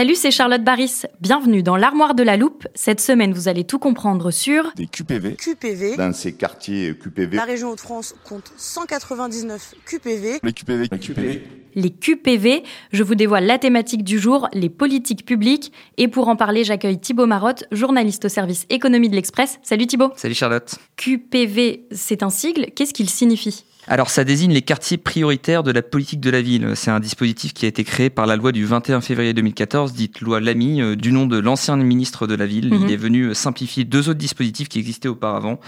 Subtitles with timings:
[0.00, 1.02] Salut, c'est Charlotte Baris.
[1.20, 2.66] Bienvenue dans l'armoire de la loupe.
[2.74, 5.36] Cette semaine, vous allez tout comprendre sur des QPV.
[5.36, 5.96] QPV.
[5.98, 7.36] Dans ces quartiers QPV.
[7.36, 10.40] La région Hauts-de-France compte 199 QPV.
[10.42, 10.88] Les QPV.
[10.90, 11.42] Les QPV.
[11.74, 12.62] Les QPV,
[12.92, 15.70] je vous dévoile la thématique du jour, les politiques publiques.
[15.98, 19.58] Et pour en parler, j'accueille Thibaut Marotte, journaliste au service économie de l'Express.
[19.62, 20.12] Salut Thibaut.
[20.16, 20.76] Salut Charlotte.
[20.96, 22.70] QPV, c'est un sigle.
[22.74, 23.66] Qu'est-ce qu'il signifie?
[23.86, 26.72] Alors ça désigne les quartiers prioritaires de la politique de la ville.
[26.74, 30.20] C'est un dispositif qui a été créé par la loi du 21 février 2014, dite
[30.20, 32.72] loi Lamy, euh, du nom de l'ancien ministre de la ville.
[32.72, 32.82] Mhm.
[32.84, 35.60] Il est venu simplifier deux autres dispositifs qui existaient auparavant,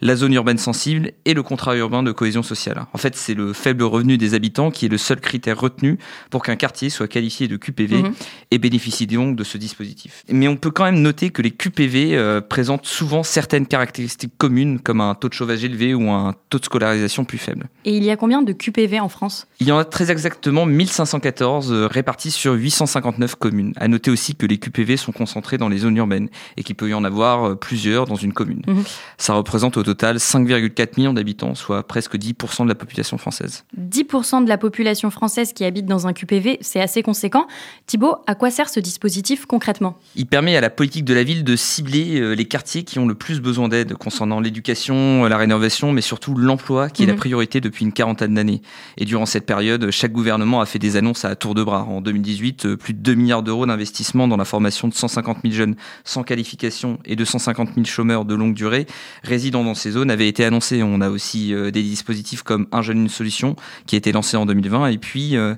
[0.00, 2.86] la zone urbaine sensible et le contrat urbain de cohésion sociale.
[2.92, 5.98] En fait, c'est le faible revenu des habitants qui est le seul critère retenu
[6.30, 8.12] pour qu'un quartier soit qualifié de QPV Mhm.
[8.50, 10.24] et bénéficie donc de ce dispositif.
[10.30, 14.80] Mais on peut quand même noter que les QPV euh, présentent souvent certaines caractéristiques communes
[14.80, 17.59] comme un taux de chauffage élevé ou un taux de scolarisation plus faible.
[17.84, 19.46] Et il y a combien de QPV en France?
[19.60, 23.72] Il y en a très exactement 1514 euh, répartis sur 859 communes.
[23.76, 26.88] À noter aussi que les QPV sont concentrés dans les zones urbaines et qu'il peut
[26.88, 28.62] y en avoir euh, plusieurs dans une commune.
[28.66, 28.84] Mhm.
[29.18, 33.64] Ça représente au total 5,4 millions d'habitants, soit presque 10% de la population française.
[33.78, 37.46] 10% de la population française qui habite dans un QPV, c'est assez conséquent.
[37.86, 39.96] Thibaut, à quoi sert ce dispositif concrètement?
[40.16, 43.06] Il permet à la politique de la ville de cibler euh, les quartiers qui ont
[43.06, 47.12] le plus besoin d'aide concernant l'éducation, la rénovation, mais surtout l'emploi, qui est Mhm.
[47.12, 48.62] la priorité depuis une quarantaine d'années.
[48.96, 51.82] Et durant cette période, chaque gouvernement a fait des annonces à tour de bras.
[51.82, 55.54] En 2018, euh, plus de 2 milliards d'euros d'investissement dans la formation de 150 000
[55.54, 55.74] jeunes
[56.04, 58.86] sans qualification et 250 000 chômeurs de longue durée
[59.24, 60.82] résidant dans ces zones avaient été annoncés.
[60.84, 63.56] On a aussi euh, des dispositifs comme Un jeune, une solution,
[63.86, 64.86] qui a été lancé en 2020.
[64.88, 65.36] Et puis...
[65.36, 65.54] euh,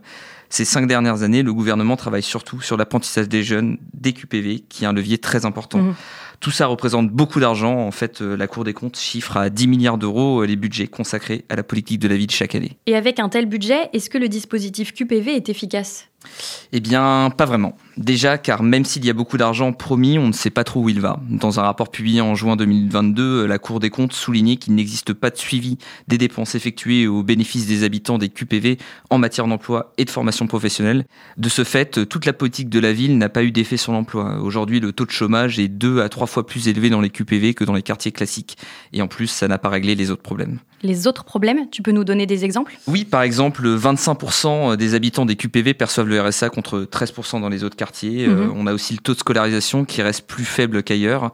[0.52, 4.84] ces cinq dernières années, le gouvernement travaille surtout sur l'apprentissage des jeunes, des QPV, qui
[4.84, 5.78] est un levier très important.
[5.78, 5.94] Mhm.
[6.42, 7.78] Tout ça représente beaucoup d'argent.
[7.78, 10.88] En fait, euh, la Cour des comptes chiffre à 10 milliards d'euros euh, les budgets
[10.88, 12.78] consacrés à la politique de la ville chaque année.
[12.86, 16.08] Et avec un tel budget, est-ce que le dispositif QPV est efficace?
[16.72, 17.76] Eh bien, pas vraiment.
[17.98, 20.88] Déjà, car même s'il y a beaucoup d'argent promis, on ne sait pas trop où
[20.88, 21.20] il va.
[21.28, 25.12] Dans un rapport publié en juin 2022, euh, la Cour des comptes soulignait qu'il n'existe
[25.12, 25.76] pas de suivi
[26.08, 28.78] des dépenses effectuées au bénéfice des habitants des QPV
[29.10, 31.04] en matière d'emploi et de formation professionnelle.
[31.36, 33.92] De ce fait, euh, toute la politique de la ville n'a pas eu d'effet sur
[33.92, 34.38] l'emploi.
[34.40, 37.52] Aujourd'hui, le taux de chômage est deux à trois fois plus élevé dans les QPV
[37.52, 38.56] que dans les quartiers classiques.
[38.94, 40.58] Et en plus, ça n'a pas réglé les autres problèmes.
[40.82, 42.76] Les autres problèmes, tu peux nous donner des exemples?
[42.88, 47.64] Oui, par exemple, 25% des habitants des QPV perçoivent le RSA contre 13% dans les
[47.64, 48.26] autres quartiers.
[48.26, 48.52] Euh, Mhm.
[48.56, 51.32] on a aussi le taux de scolarisation qui reste plus faible qu'ailleurs.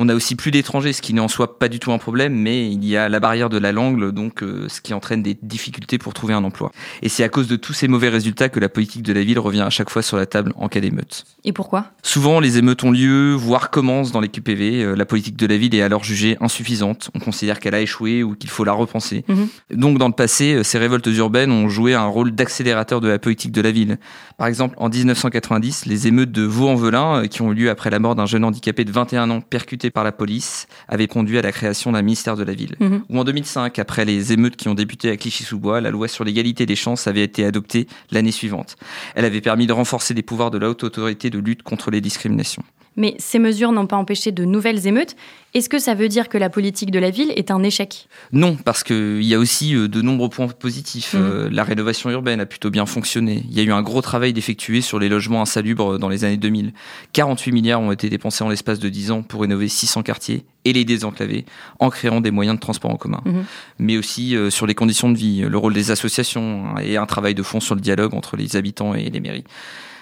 [0.00, 2.32] On a aussi plus d'étrangers, ce qui n'est en soi pas du tout un problème,
[2.34, 5.36] mais il y a la barrière de la langue, donc euh, ce qui entraîne des
[5.42, 6.70] difficultés pour trouver un emploi.
[7.02, 9.40] Et c'est à cause de tous ces mauvais résultats que la politique de la ville
[9.40, 11.24] revient à chaque fois sur la table en cas d'émeute.
[11.44, 11.86] Et pourquoi?
[12.04, 14.84] Souvent, les émeutes ont lieu, voire commencent dans les QPV.
[14.84, 17.10] Euh, La politique de la ville est alors jugée insuffisante.
[17.14, 19.24] On considère qu'elle a échoué ou qu'il faut la repenser.
[19.26, 19.48] Mhm.
[19.74, 23.18] Donc, dans le passé, euh, ces révoltes urbaines ont joué un rôle d'accélérateur de la
[23.18, 23.98] politique de la ville.
[24.36, 28.14] Par exemple, en 1990, les émeutes de Vaux-en-Velin, qui ont eu lieu après la mort
[28.14, 31.92] d'un jeune handicapé de 21 ans percuté par la police, avaient conduit à la création
[31.92, 32.76] d'un ministère de la ville.
[32.80, 33.02] Mhm.
[33.08, 36.66] Ou en 2005, après les émeutes qui ont débuté à Clichy-sous-Bois, la loi sur l'égalité
[36.66, 38.76] des chances avait été adoptée l'année suivante.
[39.14, 42.00] Elle avait permis de renforcer les pouvoirs de la haute autorité de lutte contre les
[42.00, 42.62] discriminations.
[42.96, 45.16] Mais ces mesures n'ont pas empêché de nouvelles émeutes.
[45.54, 48.08] Est-ce que ça veut dire que la politique de la ville est un échec?
[48.32, 51.14] Non, parce qu'il y a aussi euh, de nombreux points positifs.
[51.14, 51.20] Mhm.
[51.22, 53.44] Euh, la rénovation urbaine a plutôt bien fonctionné.
[53.48, 56.36] Il y a eu un gros travail d'effectuer sur les logements insalubres dans les années
[56.36, 56.72] 2000.
[57.12, 60.72] 48 milliards ont été dépensés en l'espace de 10 ans pour rénover 600 quartiers et
[60.72, 61.46] les désenclaver
[61.78, 63.22] en créant des moyens de transport en commun.
[63.24, 63.44] Mhm.
[63.78, 67.06] Mais aussi euh, sur les conditions de vie, le rôle des associations hein, et un
[67.06, 69.44] travail de fond sur le dialogue entre les habitants et les mairies.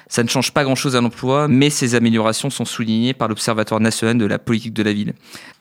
[0.09, 4.19] Ça ne change pas grand-chose à l'emploi, mais ces améliorations sont soulignées par l'Observatoire national
[4.19, 5.15] de la politique de la ville.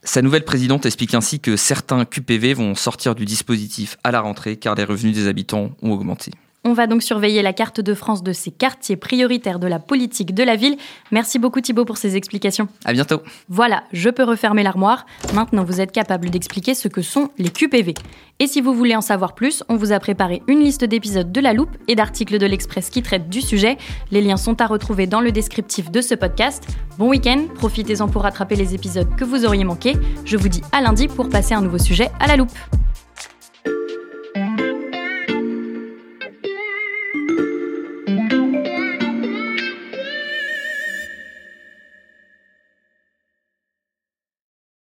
[0.04, 4.58] Sa nouvelle présidente explique ainsi que certains QPV vont sortir du dispositif à la rentrée
[4.58, 6.32] car les revenus des habitants ont augmenté.
[6.68, 10.34] On va donc surveiller la carte de France de ces quartiers prioritaires de la politique
[10.34, 10.78] de la ville.
[11.12, 12.68] Merci beaucoup Thibault pour ces explications.
[12.86, 13.22] À bientôt.
[13.50, 15.06] Voilà, je peux refermer l'armoire.
[15.36, 17.94] Maintenant, vous êtes capable d'expliquer ce que sont les QPV.
[18.40, 21.40] Et si vous voulez en savoir plus, on vous a préparé une liste d'épisodes de
[21.40, 23.78] La Loupe et d'articles de l'Express qui traitent du sujet.
[24.10, 26.66] Les liens sont à retrouver dans le descriptif de ce podcast.
[26.98, 29.94] Bon week-end, profitez-en pour rattraper les épisodes que vous auriez manqués.
[30.26, 32.58] Je vous dis à lundi pour passer un nouveau sujet à La Loupe.